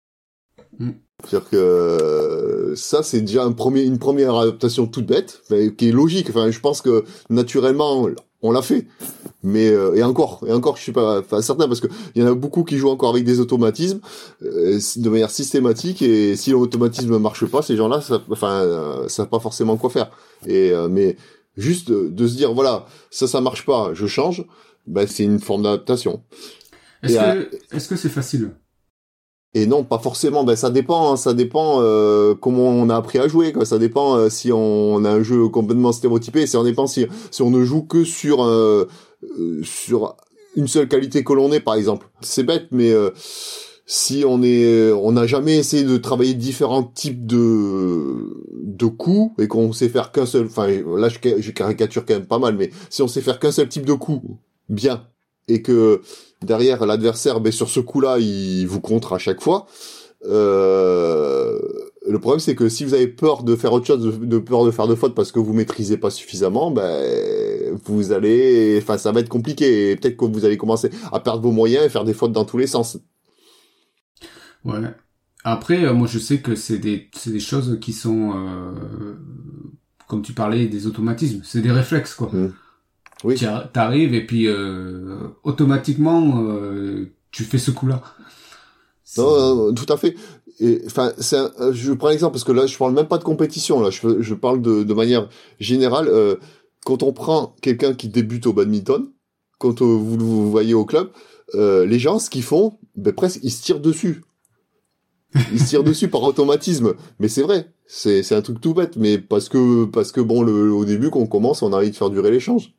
[0.78, 0.90] Mm.
[1.24, 5.42] C'est-à-dire que ça, c'est déjà un premier, une première adaptation toute bête,
[5.78, 6.28] qui est logique.
[6.28, 8.08] Enfin, je pense que naturellement,
[8.44, 8.86] on l'a fait.
[9.42, 12.30] Mais euh, et encore, et encore, je suis pas certain parce que il y en
[12.30, 14.00] a beaucoup qui jouent encore avec des automatismes
[14.42, 19.28] euh, de manière systématique et si l'automatisme ne marche pas, ces gens-là, ça, enfin, savent
[19.28, 20.10] pas forcément quoi faire.
[20.46, 21.16] Et mais
[21.56, 24.44] juste de, se dire voilà, ça, ça marche pas, je change.
[24.86, 26.22] Ben, c'est une forme d'adaptation.
[27.02, 28.50] Est-ce que est-ce que c'est facile?
[29.54, 30.42] Et non, pas forcément.
[30.42, 31.12] Ben ça dépend.
[31.12, 31.16] Hein.
[31.16, 33.52] ça dépend euh, comment on a appris à jouer.
[33.52, 33.64] Quoi.
[33.64, 36.46] Ça dépend euh, si on a un jeu complètement stéréotypé.
[36.46, 38.88] Ça dépend si si on ne joue que sur euh,
[39.62, 40.16] sur
[40.56, 42.08] une seule qualité que l'on est, par exemple.
[42.20, 42.92] C'est bête, mais
[43.86, 49.48] si on est, on n'a jamais essayé de travailler différents types de de coups et
[49.48, 50.46] qu'on sait faire qu'un seul.
[50.46, 53.52] Enfin, là, je, je caricature quand même pas mal, mais si on sait faire qu'un
[53.52, 54.38] seul type de coup,
[54.68, 55.04] bien,
[55.48, 56.02] et que
[56.44, 59.66] derrière l'adversaire, ben sur ce coup-là, il vous contre à chaque fois.
[60.26, 61.58] Euh,
[62.06, 64.70] le problème, c'est que si vous avez peur de faire autre chose, de, peur de
[64.70, 69.20] faire de fautes parce que vous maîtrisez pas suffisamment, ben vous allez, enfin, ça va
[69.20, 69.90] être compliqué.
[69.90, 72.44] Et peut-être que vous allez commencer à perdre vos moyens et faire des fautes dans
[72.44, 72.98] tous les sens.
[74.64, 74.80] Ouais.
[75.44, 79.14] Après, euh, moi, je sais que c'est des, c'est des choses qui sont, euh,
[80.08, 81.42] comme tu parlais, des automatismes.
[81.44, 82.30] C'est des réflexes, quoi.
[82.32, 82.52] Mmh.
[83.24, 83.36] Oui.
[83.36, 88.02] Tu arrives et puis euh, automatiquement euh, tu fais ce coup-là.
[89.18, 90.14] Non, tout à fait.
[90.86, 93.80] Enfin, je prends l'exemple parce que là, je parle même pas de compétition.
[93.80, 96.08] Là, je, je parle de, de manière générale.
[96.08, 96.36] Euh,
[96.84, 99.10] quand on prend quelqu'un qui débute au badminton,
[99.58, 101.10] quand euh, vous le voyez au club,
[101.54, 104.22] euh, les gens, ce qu'ils font, ben presque, ils se tirent dessus.
[105.52, 106.94] Ils se tirent dessus par automatisme.
[107.18, 108.96] Mais c'est vrai, c'est c'est un truc tout bête.
[108.96, 111.96] Mais parce que parce que bon, le, au début, qu'on commence, on a envie de
[111.96, 112.74] faire durer l'échange.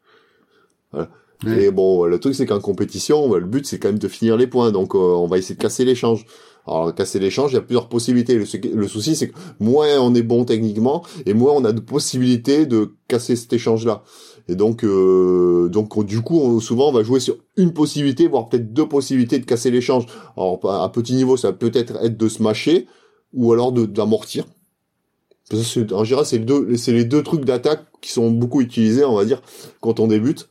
[1.46, 4.48] Et bon, le truc c'est qu'en compétition, le but c'est quand même de finir les
[4.48, 6.26] points, donc euh, on va essayer de casser l'échange.
[6.68, 8.36] Alors casser l'échange, il y a plusieurs possibilités.
[8.36, 12.66] Le, souci c'est que moins on est bon techniquement et moins on a de possibilités
[12.66, 14.04] de casser cet échange-là.
[14.48, 18.74] Et donc, euh, donc du coup, souvent on va jouer sur une possibilité, voire peut-être
[18.74, 20.06] deux possibilités de casser l'échange.
[20.38, 22.88] Alors à petit niveau, ça va peut-être être de smasher
[23.34, 24.46] ou alors de d'amortir.
[25.92, 29.44] En général, c'est les deux trucs d'attaque qui sont beaucoup utilisés, on va dire,
[29.82, 30.50] quand on débute.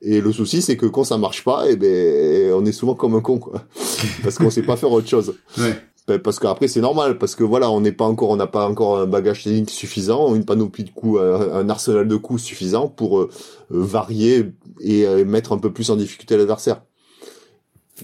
[0.00, 3.14] Et le souci, c'est que quand ça marche pas, eh ben, on est souvent comme
[3.14, 3.64] un con, quoi.
[4.22, 5.34] Parce qu'on sait pas faire autre chose.
[5.58, 5.76] Ouais.
[6.18, 8.98] Parce qu'après, c'est normal, parce que voilà, on n'est pas encore, on n'a pas encore
[8.98, 13.30] un bagage technique suffisant, une panoplie de coups, un, arsenal de coups suffisant pour euh,
[13.68, 16.82] varier et euh, mettre un peu plus en difficulté l'adversaire.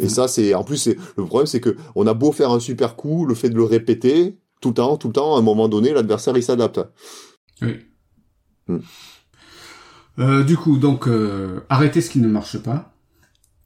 [0.02, 2.60] Et ça, c'est, en plus, c'est, le problème, c'est que on a beau faire un
[2.60, 5.42] super coup, le fait de le répéter, tout le temps, tout le temps, à un
[5.42, 6.80] moment donné, l'adversaire, il s'adapte.
[7.62, 7.76] Oui.
[8.66, 8.80] Hmm.
[10.18, 12.92] Euh, du coup, donc, euh, arrêter ce qui ne marche pas.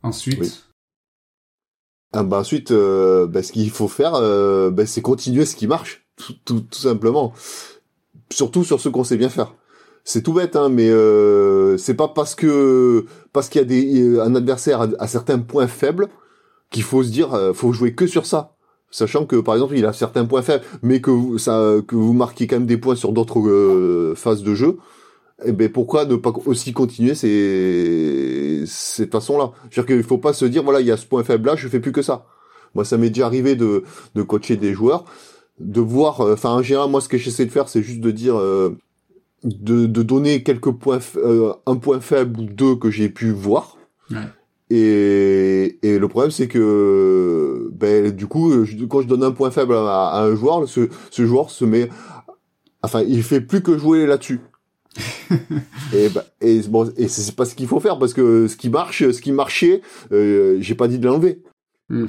[0.03, 0.65] Ensuite.
[2.13, 4.13] Ah bah ensuite, euh, bah, ce qu'il faut faire,
[4.71, 7.35] bah, c'est continuer ce qui marche, tout, tout, simplement.
[8.31, 9.55] Surtout sur ce qu'on sait bien faire.
[10.05, 10.91] C'est tout bête, hein, mais
[11.77, 16.09] c'est pas parce que parce qu'il y a des un adversaire à, certains points faibles
[16.71, 18.55] qu'il faut se dire, faut jouer que sur ça
[18.91, 22.15] sachant que par exemple il a certains points faibles mais que vous, ça que vous
[22.15, 24.79] marquez quand même des points sur d'autres phases de jeu
[25.45, 30.45] eh ben pourquoi ne pas aussi continuer ces cette façon-là C'est-à-dire qu'il faut pas se
[30.45, 32.27] dire voilà il y a ce point faible là, je fais plus que ça.
[32.75, 35.05] Moi ça m'est déjà arrivé de de coacher des joueurs,
[35.61, 38.11] de voir, euh, enfin en général moi ce que j'essaie de faire c'est juste de
[38.11, 38.77] dire euh,
[39.45, 43.77] de, de donner quelques points, euh, un point faible ou deux que j'ai pu voir.
[44.11, 44.17] Ouais.
[44.71, 48.53] Et, et le problème c'est que ben du coup
[48.91, 51.89] quand je donne un point faible à, à un joueur, ce, ce joueur se met,
[52.83, 54.41] enfin il fait plus que jouer là-dessus
[55.93, 58.69] et bah, et bon et c'est pas ce qu'il faut faire parce que ce qui
[58.69, 61.43] marche ce qui marchait euh, j'ai pas dit de l'enlever.
[61.89, 62.07] Hmm.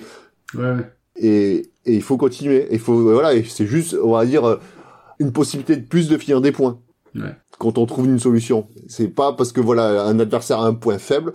[0.56, 0.94] ouais, ouais.
[1.16, 2.68] et et il faut continuer.
[2.72, 4.58] Il faut voilà c'est juste on va dire euh,
[5.20, 6.80] une possibilité de plus de finir des points.
[7.16, 7.36] Ouais.
[7.58, 8.68] quand on trouve une solution.
[8.88, 11.34] C'est pas parce que voilà un adversaire a un point faible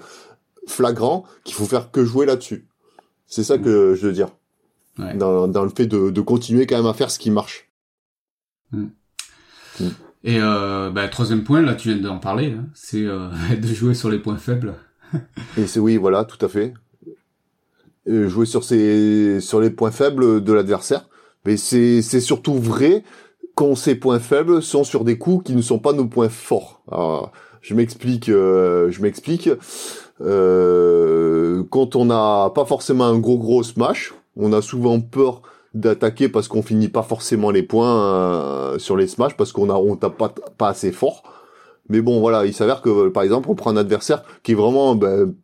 [0.68, 2.68] flagrant qu'il faut faire que jouer là-dessus.
[3.26, 4.28] C'est ça que je veux dire.
[5.16, 7.68] Dans, dans le fait de, de continuer quand même à faire ce qui marche.
[8.70, 8.86] Hmm.
[10.24, 13.28] Et euh, bah, troisième point, là tu viens d'en parler, hein, c'est euh,
[13.60, 14.74] de jouer sur les points faibles.
[15.56, 16.74] Et c'est oui, voilà, tout à fait.
[18.06, 21.08] jouer sur ces sur les points faibles de l'adversaire.
[21.46, 23.04] Mais c'est c'est surtout vrai
[23.54, 26.82] quand ces points faibles sont sur des coups qui ne sont pas nos points forts.
[26.90, 29.48] Alors, je m'explique, euh, je m'explique.
[30.20, 35.42] Euh, quand on n'a pas forcément un gros gros smash, on a souvent peur
[35.74, 39.74] d'attaquer parce qu'on finit pas forcément les points euh, sur les smash parce qu'on a
[39.74, 41.22] on tape pas pas assez fort.
[41.90, 44.94] Mais bon, voilà, il s'avère que par exemple, on prend un adversaire qui est vraiment
[44.94, 45.34] ben,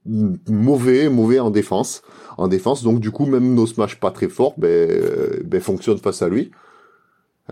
[0.49, 2.03] mauvais, mauvais en défense,
[2.39, 2.83] en défense.
[2.83, 4.91] Donc du coup, même nos smash pas très forts, ben,
[5.45, 6.51] ben fonctionnent face à lui.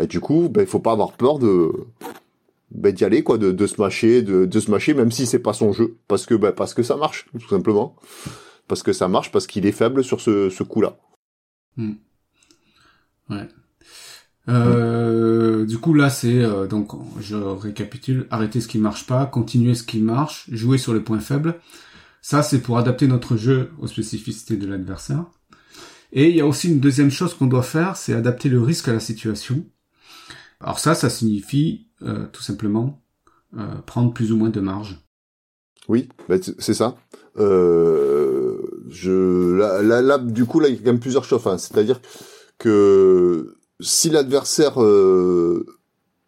[0.00, 1.70] Et du coup, ben faut pas avoir peur de
[2.70, 5.72] ben, d'y aller quoi, de, de smasher, de, de smasher, même si c'est pas son
[5.72, 7.96] jeu, parce que ben parce que ça marche, tout simplement,
[8.68, 10.96] parce que ça marche, parce qu'il est faible sur ce, ce coup-là.
[11.76, 11.94] Hmm.
[13.30, 13.48] Ouais.
[14.48, 19.74] Euh, du coup là c'est euh, donc je récapitule arrêter ce qui marche pas, continuer
[19.74, 21.60] ce qui marche, jouer sur les points faibles.
[22.20, 25.24] Ça, c'est pour adapter notre jeu aux spécificités de l'adversaire.
[26.12, 28.88] Et il y a aussi une deuxième chose qu'on doit faire, c'est adapter le risque
[28.88, 29.64] à la situation.
[30.60, 33.02] Alors ça, ça signifie euh, tout simplement
[33.56, 34.98] euh, prendre plus ou moins de marge.
[35.88, 36.96] Oui, bah, c'est ça.
[37.38, 38.58] Euh,
[38.90, 41.46] je là, là, du coup, là, il y a quand même plusieurs choses.
[41.46, 41.58] Hein.
[41.58, 42.00] C'est-à-dire
[42.58, 45.64] que si l'adversaire euh,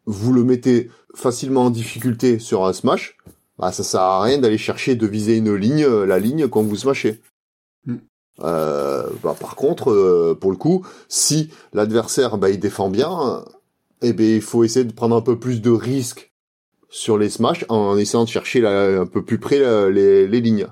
[0.06, 3.18] vous le mettez facilement en difficulté sur un smash,
[3.58, 6.76] bah, ça sert à rien d'aller chercher de viser une ligne, la ligne quand vous
[6.76, 7.20] smashez.
[7.84, 7.96] Mm.
[8.42, 13.44] Euh, bah, par contre, euh, pour le coup, si l'adversaire bah, il défend bien,
[14.02, 16.32] eh ben il faut essayer de prendre un peu plus de risques
[16.88, 19.58] sur les smash en essayant de chercher un peu plus près
[19.90, 20.66] les, les lignes.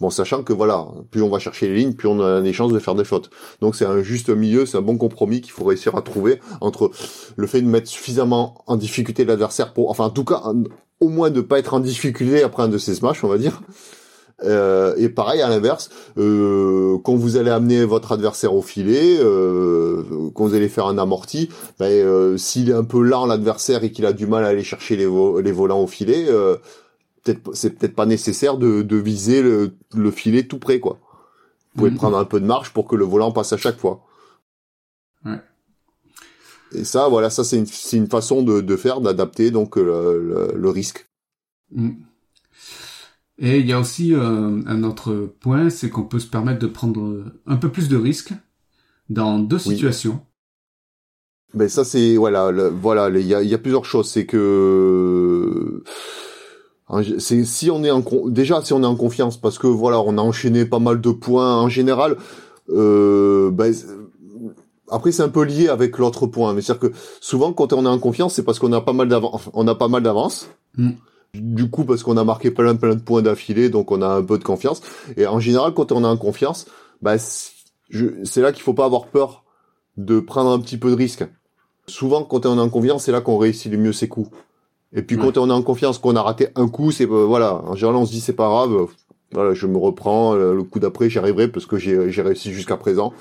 [0.00, 2.72] Bon, sachant que voilà, plus on va chercher les lignes, plus on a des chances
[2.72, 3.30] de faire des fautes.
[3.60, 6.90] Donc c'est un juste milieu, c'est un bon compromis qu'il faut réussir à trouver entre
[7.36, 10.42] le fait de mettre suffisamment en difficulté l'adversaire pour, enfin en tout cas,
[11.00, 13.62] au moins de pas être en difficulté après un de ces smash, on va dire,
[14.44, 20.02] euh, et pareil à l'inverse, euh, quand vous allez amener votre adversaire au filet, euh,
[20.34, 23.90] quand vous allez faire un amorti, ben, euh, s'il est un peu lent l'adversaire et
[23.90, 26.26] qu'il a du mal à aller chercher les, volants au filet,
[27.26, 30.98] peut-être c'est peut-être pas nécessaire de, de viser le, le, filet tout près quoi.
[31.74, 31.96] Vous pouvez mhm.
[31.96, 34.04] prendre un peu de marge pour que le volant passe à chaque fois.
[35.24, 35.40] Ouais.
[36.72, 40.70] Et ça, voilà, ça c'est une, une façon de, de faire, d'adapter donc le, le,
[40.70, 41.08] risque.
[41.72, 41.96] Mhm.
[43.38, 46.66] Et il y a aussi euh, un autre point, c'est qu'on peut se permettre de
[46.66, 48.32] prendre un peu plus de risques
[49.10, 50.20] dans deux situations.
[51.52, 54.10] Mais ça c'est voilà, voilà, il y a, y a, plusieurs choses.
[54.10, 55.82] C'est que
[57.18, 60.18] c'est si on est en déjà si on est en confiance parce que voilà, on
[60.18, 62.16] a enchaîné pas mal de points en général.
[62.70, 63.72] Euh, ben,
[64.90, 67.88] après c'est un peu lié avec l'autre point, mais c'est-à-dire que souvent quand on est
[67.88, 70.48] en confiance, c'est parce qu'on a pas mal d'avance, on a pas mal d'avance.
[70.76, 70.92] Mm
[71.40, 74.22] du coup parce qu'on a marqué plein plein de points d'affilée, donc on a un
[74.22, 74.80] peu de confiance.
[75.16, 76.66] Et en général, quand on a en confiance,
[77.02, 79.44] bah c'est là qu'il faut pas avoir peur
[79.96, 81.24] de prendre un petit peu de risque.
[81.86, 84.30] Souvent, quand on est en confiance, c'est là qu'on réussit le mieux ses coups.
[84.92, 87.62] Et puis quand on est en confiance, qu'on a raté un coup, c'est euh, voilà.
[87.66, 88.86] En général, on se dit c'est pas grave.
[89.32, 90.34] Voilà, je me reprends.
[90.34, 93.12] Euh, le coup d'après, j'y arriverai parce que j'ai réussi jusqu'à présent.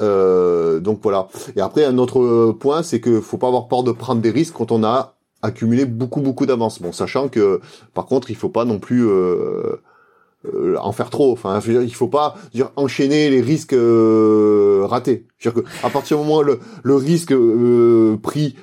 [0.00, 1.28] Euh, donc voilà.
[1.56, 4.54] Et après, un autre point, c'est que faut pas avoir peur de prendre des risques
[4.54, 6.80] quand on a accumuler beaucoup beaucoup d'avance.
[6.80, 7.60] Bon, sachant que
[7.92, 9.76] par contre, il faut pas non plus euh,
[10.46, 11.32] euh, en faire trop.
[11.32, 15.26] Enfin, je veux dire, il faut pas dire enchaîner les risques euh, ratés.
[15.38, 18.56] Je veux dire que à partir du moment où le, le risque euh, pris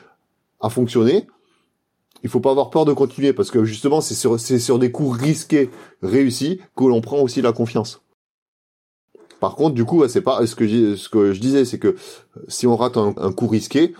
[0.59, 1.27] a fonctionné,
[2.23, 4.91] il faut pas avoir peur de continuer parce que justement, c'est sur c'est sur des
[4.91, 5.69] coups risqués
[6.01, 8.01] réussis que l'on prend aussi la confiance.
[9.39, 11.95] Par contre, du coup, c'est pas ce que je, ce que je disais, c'est que
[12.47, 13.95] si on rate un, un coup risqué,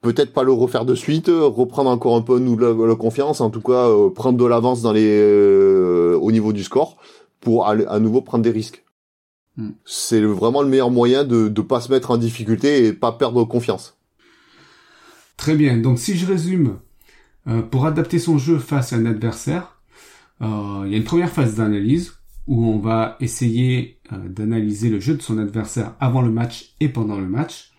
[0.00, 3.50] peut-être pas le refaire de suite, euh, reprendre encore un peu nous la, confiance, en
[3.50, 6.96] tout cas euh, prendre de l'avance dans les euh, au niveau du score
[7.40, 8.84] pour à nouveau prendre des risques.
[9.56, 9.70] Hmm.
[9.86, 13.44] C'est vraiment le meilleur moyen de ne pas se mettre en difficulté et pas perdre
[13.44, 13.96] confiance.
[15.38, 15.78] Très bien.
[15.78, 16.78] Donc si je résume,
[17.70, 19.80] pour adapter son jeu face à un adversaire,
[20.40, 22.14] il y a une première phase d'analyse
[22.46, 27.18] où on va essayer d'analyser le jeu de son adversaire avant le match et pendant
[27.18, 27.70] le match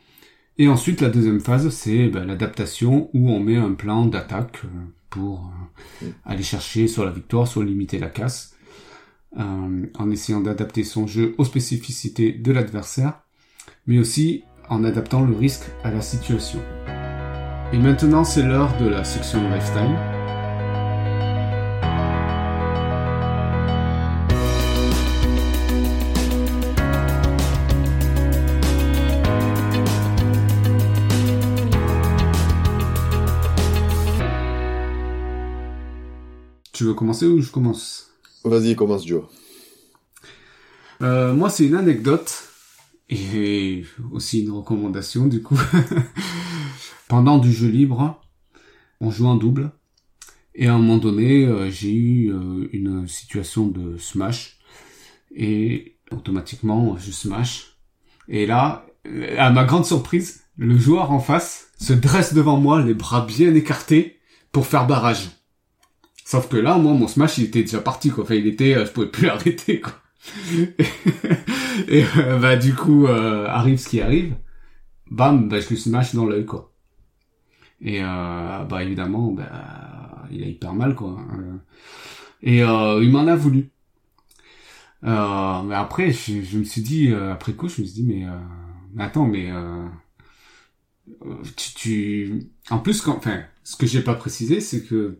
[0.61, 4.67] et ensuite, la deuxième phase, c'est ben, l'adaptation où on met un plan d'attaque euh,
[5.09, 5.51] pour
[6.03, 8.55] euh, aller chercher soit la victoire, soit limiter la casse,
[9.39, 13.21] euh, en essayant d'adapter son jeu aux spécificités de l'adversaire,
[13.87, 16.59] mais aussi en adaptant le risque à la situation.
[17.73, 19.95] Et maintenant, c'est l'heure de la section lifestyle.
[36.73, 38.09] Tu veux commencer ou je commence?
[38.43, 39.23] Vas-y, commence Joe.
[41.01, 42.49] Euh, moi, c'est une anecdote
[43.09, 45.59] et aussi une recommandation du coup.
[47.11, 48.21] Pendant du jeu libre,
[49.01, 49.73] on joue en double
[50.55, 54.59] et à un moment donné, euh, j'ai eu euh, une situation de smash
[55.35, 57.75] et automatiquement je smash.
[58.29, 58.85] Et là,
[59.37, 63.53] à ma grande surprise, le joueur en face se dresse devant moi, les bras bien
[63.55, 64.17] écartés,
[64.53, 65.31] pour faire barrage.
[66.23, 68.23] Sauf que là, moi, mon smash, il était déjà parti, quoi.
[68.23, 69.95] Enfin, il était, euh, je pouvais plus l'arrêter, quoi.
[71.89, 72.05] et
[72.39, 74.33] bah du coup, arrive ce qui arrive.
[75.09, 76.70] Bam, bah je lui smash dans l'œil, quoi.
[77.81, 81.17] Et bah évidemment, bah il a hyper mal, quoi.
[82.43, 83.69] Et il m'en a voulu.
[85.03, 88.25] mais après, je, me suis dit, après coup, je me suis dit, mais,
[88.93, 89.49] mais attends, mais
[91.55, 95.19] tu, tu, en plus, quand, enfin, ce que j'ai pas précisé, c'est que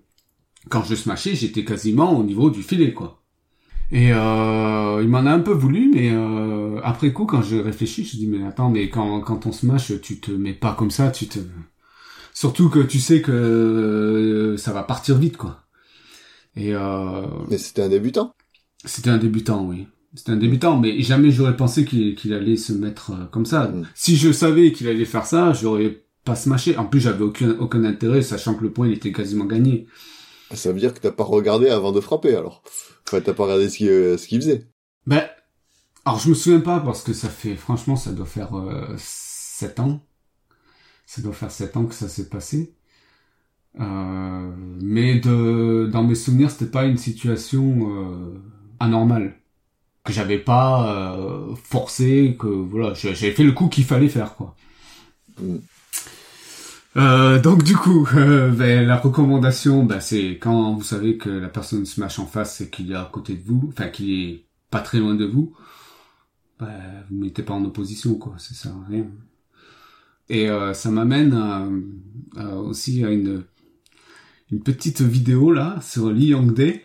[0.70, 3.22] quand je smashais, j'étais quasiment au niveau du filet, quoi.
[3.92, 8.06] Et euh, il m'en a un peu voulu, mais euh, après coup, quand je réfléchis,
[8.06, 11.12] je dis mais attends, mais quand quand on se tu te mets pas comme ça,
[11.12, 11.40] tu te
[12.34, 15.64] surtout que tu sais que euh, ça va partir vite, quoi.
[16.56, 18.34] Et euh, Mais c'était un débutant.
[18.86, 19.88] c'était un débutant, oui.
[20.14, 23.68] C'était un débutant, mais jamais j'aurais pensé qu'il allait se mettre euh, comme ça.
[23.68, 23.88] Mm.
[23.96, 26.78] Si je savais qu'il allait faire ça, j'aurais pas smashé.
[26.78, 29.88] En plus, j'avais aucun, aucun intérêt, sachant que le point, il était quasiment gagné.
[30.54, 32.62] Ça veut dire que t'as pas regardé avant de frapper, alors.
[33.08, 34.68] Enfin, t'as pas regardé ce qu'il euh, ce qu'il faisait.
[35.08, 35.24] Ben,
[36.06, 39.80] alors je me souviens pas parce que ça fait, franchement, ça doit faire euh, 7
[39.80, 40.06] ans.
[41.12, 42.74] Ça doit faire 7 ans que ça s'est passé.
[43.82, 44.50] Euh,
[44.82, 48.42] mais de, dans mes souvenirs, c'était pas une situation euh,
[48.80, 49.36] anormale.
[50.06, 54.56] Que j'avais pas euh, forcé, que voilà, j'avais fait le coup qu'il fallait faire, quoi.
[55.38, 55.58] Mm.
[56.96, 61.50] Euh, donc du coup, euh, ben, la recommandation, ben, c'est quand vous savez que la
[61.50, 64.46] personne se mâche en face et qu'il est à côté de vous, enfin qu'il est
[64.70, 65.54] pas très loin de vous,
[66.58, 69.08] ben, vous mettez pas en opposition, quoi, ça sert à rien.
[70.32, 71.68] Et euh, ça m'amène à-
[72.38, 73.44] à aussi à une,
[74.52, 76.80] une petite vidéo là sur Lee Young-dae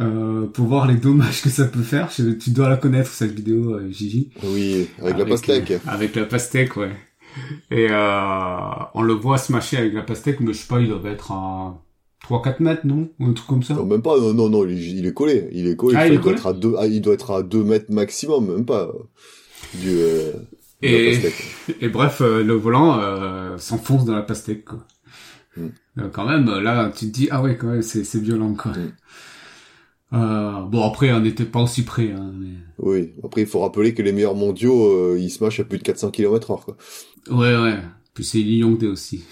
[0.00, 2.10] euh, pour voir les dommages que ça peut faire.
[2.10, 4.30] Je- tu dois la connaître cette vidéo, euh, Gigi.
[4.42, 5.70] Oui, avec, la pastèque.
[5.72, 6.92] euh, avec la pastèque, ouais.
[7.70, 11.32] Et on le voit smasher avec la pastèque, mais je sais pas, il doit être
[11.32, 11.82] à
[12.22, 13.10] 3-4 mètres, non?
[13.20, 13.74] Ou un truc comme ça?
[13.74, 15.48] Non, même pas, non, non, non, il, est- il est collé.
[15.52, 15.96] Il est collé.
[15.96, 16.36] Ah, Enfin, il est doit collé?
[16.36, 18.90] être à deux, ah, il doit être à 2 mètres maximum, même pas.
[19.74, 19.96] Du,
[20.84, 21.18] Et,
[21.80, 24.86] et bref, euh, le volant euh, s'enfonce dans la pastèque, quoi.
[25.56, 25.68] Mm.
[25.96, 28.72] Donc, quand même, là, tu te dis, ah ouais, quand même, c'est, c'est violent, quoi.
[28.72, 28.92] Mm.
[30.12, 32.54] Euh, bon, après, on n'était pas aussi près, hein, mais...
[32.78, 33.12] Oui.
[33.24, 35.82] Après, il faut rappeler que les meilleurs mondiaux, euh, ils se mâchent à plus de
[35.82, 36.76] 400 km heure, quoi.
[37.30, 37.78] Ouais, ouais.
[38.12, 39.24] Puis c'est Lee Young-dae aussi.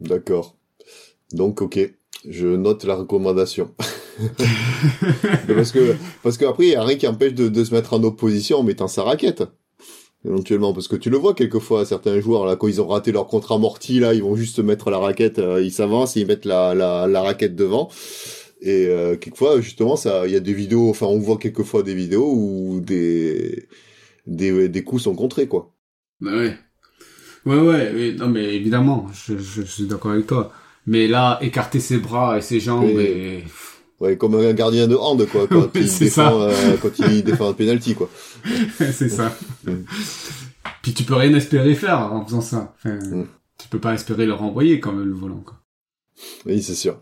[0.00, 0.56] D'accord.
[1.32, 1.78] Donc, ok.
[2.28, 3.74] Je note la recommandation.
[4.18, 7.92] Mais parce que, parce qu'après, il y a rien qui empêche de, de se mettre
[7.94, 9.44] en opposition en mettant sa raquette.
[10.24, 13.28] Éventuellement, parce que tu le vois quelquefois, certains joueurs, là, quand ils ont raté leur
[13.28, 16.44] contre amorti, là, ils vont juste mettre la raquette, euh, ils s'avancent, et ils mettent
[16.44, 17.88] la, la, la raquette devant.
[18.60, 21.94] Et euh, quelquefois, justement, ça, il y a des vidéos, enfin, on voit quelquefois des
[21.94, 23.68] vidéos où des,
[24.26, 25.72] des, des coups sont contrés, quoi.
[26.20, 26.56] Bah ouais.
[27.46, 30.50] Ouais, ouais, oui, non, mais évidemment, je, je, je suis d'accord avec toi.
[30.86, 33.44] Mais là, écarter ses bras et ses jambes et...
[34.00, 36.32] Ouais, comme un gardien de hand, quoi, quand Ouais, il défend, ça.
[36.32, 38.08] euh, quand il défend un penalty, quoi.
[38.78, 39.36] c'est ça.
[40.82, 42.74] Puis tu peux rien espérer faire en faisant ça.
[42.78, 43.26] Enfin, Mm.
[43.60, 45.56] Tu peux pas espérer le renvoyer quand même, le volant, quoi.
[46.46, 47.00] Oui, c'est sûr.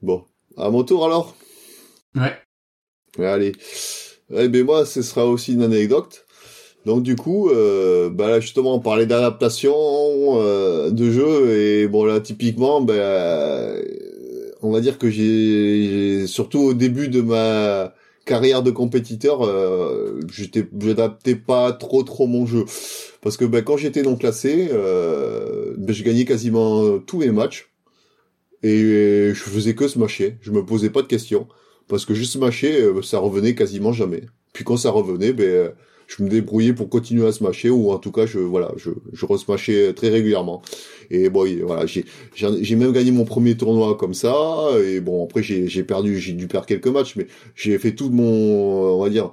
[0.00, 0.24] Bon,
[0.56, 1.34] à mon tour alors.
[2.14, 2.36] Ouais.
[3.18, 3.52] Allez.
[4.34, 6.24] Eh ben moi, ce sera aussi une anecdote.
[6.86, 12.04] Donc du coup, euh, bah là justement, on parlait d'adaptation euh, de jeu et bon
[12.04, 12.94] là typiquement, ben
[14.62, 17.94] on va dire que j'ai surtout au début de ma
[18.24, 22.64] carrière de compétiteur, euh, j'étais j'adaptais pas trop trop mon jeu.
[23.20, 27.68] Parce que ben quand j'étais non classé, euh, ben, je gagnais quasiment tous mes matchs.
[28.64, 31.48] Et je faisais que smasher, je me posais pas de questions.
[31.88, 34.22] Parce que juste smasher, euh, ça revenait quasiment jamais.
[34.52, 35.68] Puis quand ça revenait, ben, euh,
[36.16, 39.26] je me débrouillais pour continuer à smasher ou en tout cas, je voilà, je, je
[39.26, 40.62] resmashais très régulièrement.
[41.10, 44.34] Et bon, et voilà, j'ai j'ai même gagné mon premier tournoi comme ça.
[44.84, 48.10] Et bon, après j'ai j'ai perdu, j'ai dû perdre quelques matchs, mais j'ai fait tout
[48.10, 48.24] mon,
[48.96, 49.32] on va dire,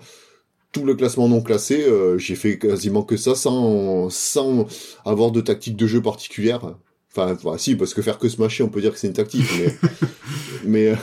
[0.72, 1.84] tout le classement non classé.
[1.84, 4.68] euh, j'ai fait quasiment que ça sans sans
[5.06, 6.76] avoir de tactique de jeu particulière.
[7.12, 9.46] Enfin, voilà, si, parce que faire que smasher, on peut dire que c'est une tactique,
[9.60, 9.76] mais
[10.66, 10.96] mais euh,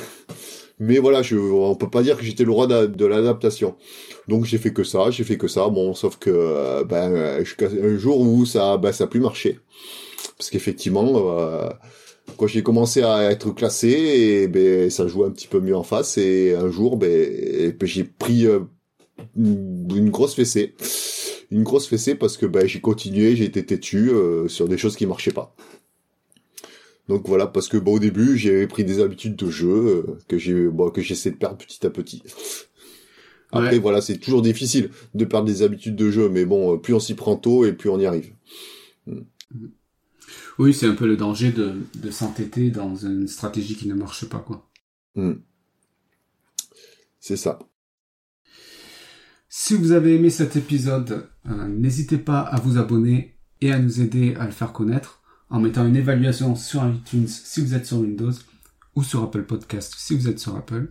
[0.78, 3.76] mais voilà, je, on peut pas dire que j'étais le roi d'a- de l'adaptation.
[4.28, 5.68] Donc j'ai fait que ça, j'ai fait que ça.
[5.68, 9.58] Bon, sauf que euh, ben euh, un jour où ça, ben, ça a plus marché,
[10.38, 11.68] parce qu'effectivement, euh,
[12.38, 15.82] quand j'ai commencé à être classé, et ben ça jouait un petit peu mieux en
[15.84, 16.18] face.
[16.18, 18.60] Et un jour, ben, et ben, j'ai pris euh,
[19.36, 20.74] une, une grosse fessée,
[21.50, 24.96] une grosse fessée parce que ben j'ai continué, j'ai été têtu euh, sur des choses
[24.96, 25.54] qui marchaient pas.
[27.08, 30.38] Donc voilà, parce que bon, au début, j'ai pris des habitudes de jeu euh, que
[30.38, 32.22] j'ai, bon, que j'essaie de perdre petit à petit.
[33.52, 33.78] Après, Ouais.
[33.78, 37.00] voilà, c'est toujours difficile de perdre des habitudes de jeu, mais bon, euh, plus on
[37.00, 38.32] s'y prend tôt et plus on y arrive.
[40.58, 44.24] Oui, c'est un peu le danger de, de s'entêter dans une stratégie qui ne marche
[44.28, 44.68] pas, quoi.
[45.14, 45.34] Hmm.
[47.20, 47.58] C'est ça.
[49.48, 54.00] Si vous avez aimé cet épisode, euh, n'hésitez pas à vous abonner et à nous
[54.00, 57.98] aider à le faire connaître en mettant une évaluation sur iTunes si vous êtes sur
[57.98, 58.32] Windows
[58.94, 60.88] ou sur Apple Podcast si vous êtes sur Apple.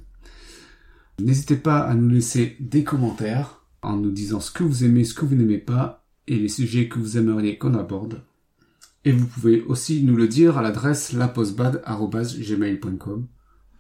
[1.20, 5.14] N'hésitez pas à nous laisser des commentaires en nous disant ce que vous aimez, ce
[5.14, 8.24] que vous n'aimez pas et les sujets que vous aimeriez qu'on aborde.
[9.04, 13.28] Et vous pouvez aussi nous le dire à l'adresse lapostbad.gmail.com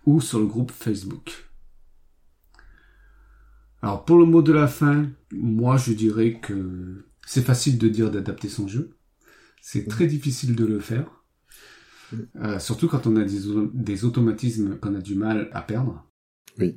[0.06, 1.50] ou sur le groupe Facebook.
[3.82, 8.12] Alors pour le mot de la fin, moi je dirais que c'est facile de dire
[8.12, 8.92] d'adapter son jeu.
[9.68, 11.24] C'est très difficile de le faire.
[12.40, 16.06] Euh, surtout quand on a des, automatismes qu'on a du mal à perdre.
[16.60, 16.76] Oui.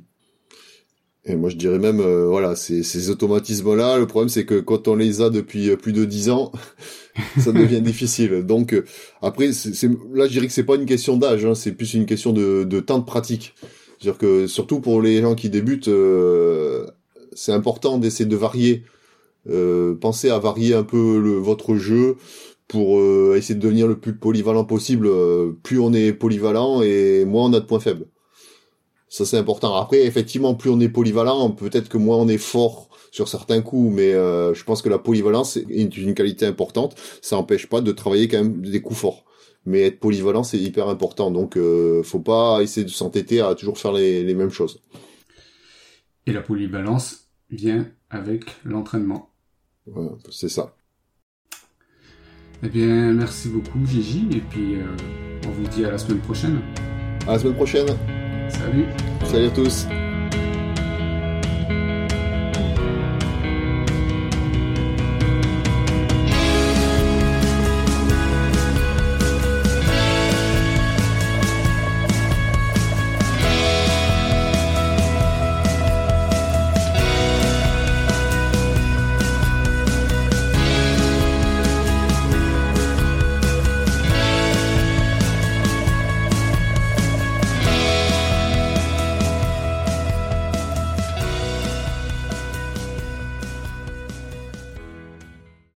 [1.23, 4.95] Et moi, je dirais même, euh, voilà, ces, automatismes-là, le problème, c'est que quand on
[4.95, 6.51] les a depuis euh, plus de dix ans,
[7.37, 8.43] ça devient difficile.
[8.43, 8.75] Donc,
[9.21, 9.53] après, là,
[10.25, 12.97] je dirais que c'est pas une question d'âge, hein, c'est plus une question de, temps
[12.97, 13.53] de pratique.
[13.99, 15.91] C'est-à-dire que, surtout pour les gens qui débutent,
[17.33, 18.83] c'est important d'essayer de varier.
[20.01, 22.17] pensez à varier un peu votre jeu
[22.69, 23.03] pour
[23.35, 25.09] essayer de devenir le plus polyvalent possible.
[25.63, 28.05] plus on est polyvalent et moins on a de points faibles.
[29.09, 29.75] Ça c'est important.
[29.75, 33.93] Après, effectivement, plus on est polyvalent, peut-être que moins on est fort sur certains coups,
[33.93, 36.95] mais euh, je pense que la polyvalence est une qualité importante.
[37.21, 39.25] Ça n'empêche pas de travailler quand même des coups forts.
[39.65, 41.31] Mais être polyvalent, c'est hyper important.
[41.31, 44.81] Donc, euh, faut pas essayer de s'entêter à toujours faire les, les mêmes choses.
[46.25, 49.31] Et la polyvalence vient avec l'entraînement.
[49.87, 50.75] Voilà, c'est ça.
[52.61, 54.85] Eh bien, merci beaucoup, Gigi, et puis euh,
[55.47, 56.59] on vous dit à la semaine prochaine.
[57.27, 57.87] À la semaine prochaine.
[58.49, 58.85] Salut.
[59.25, 59.87] Salut à tous.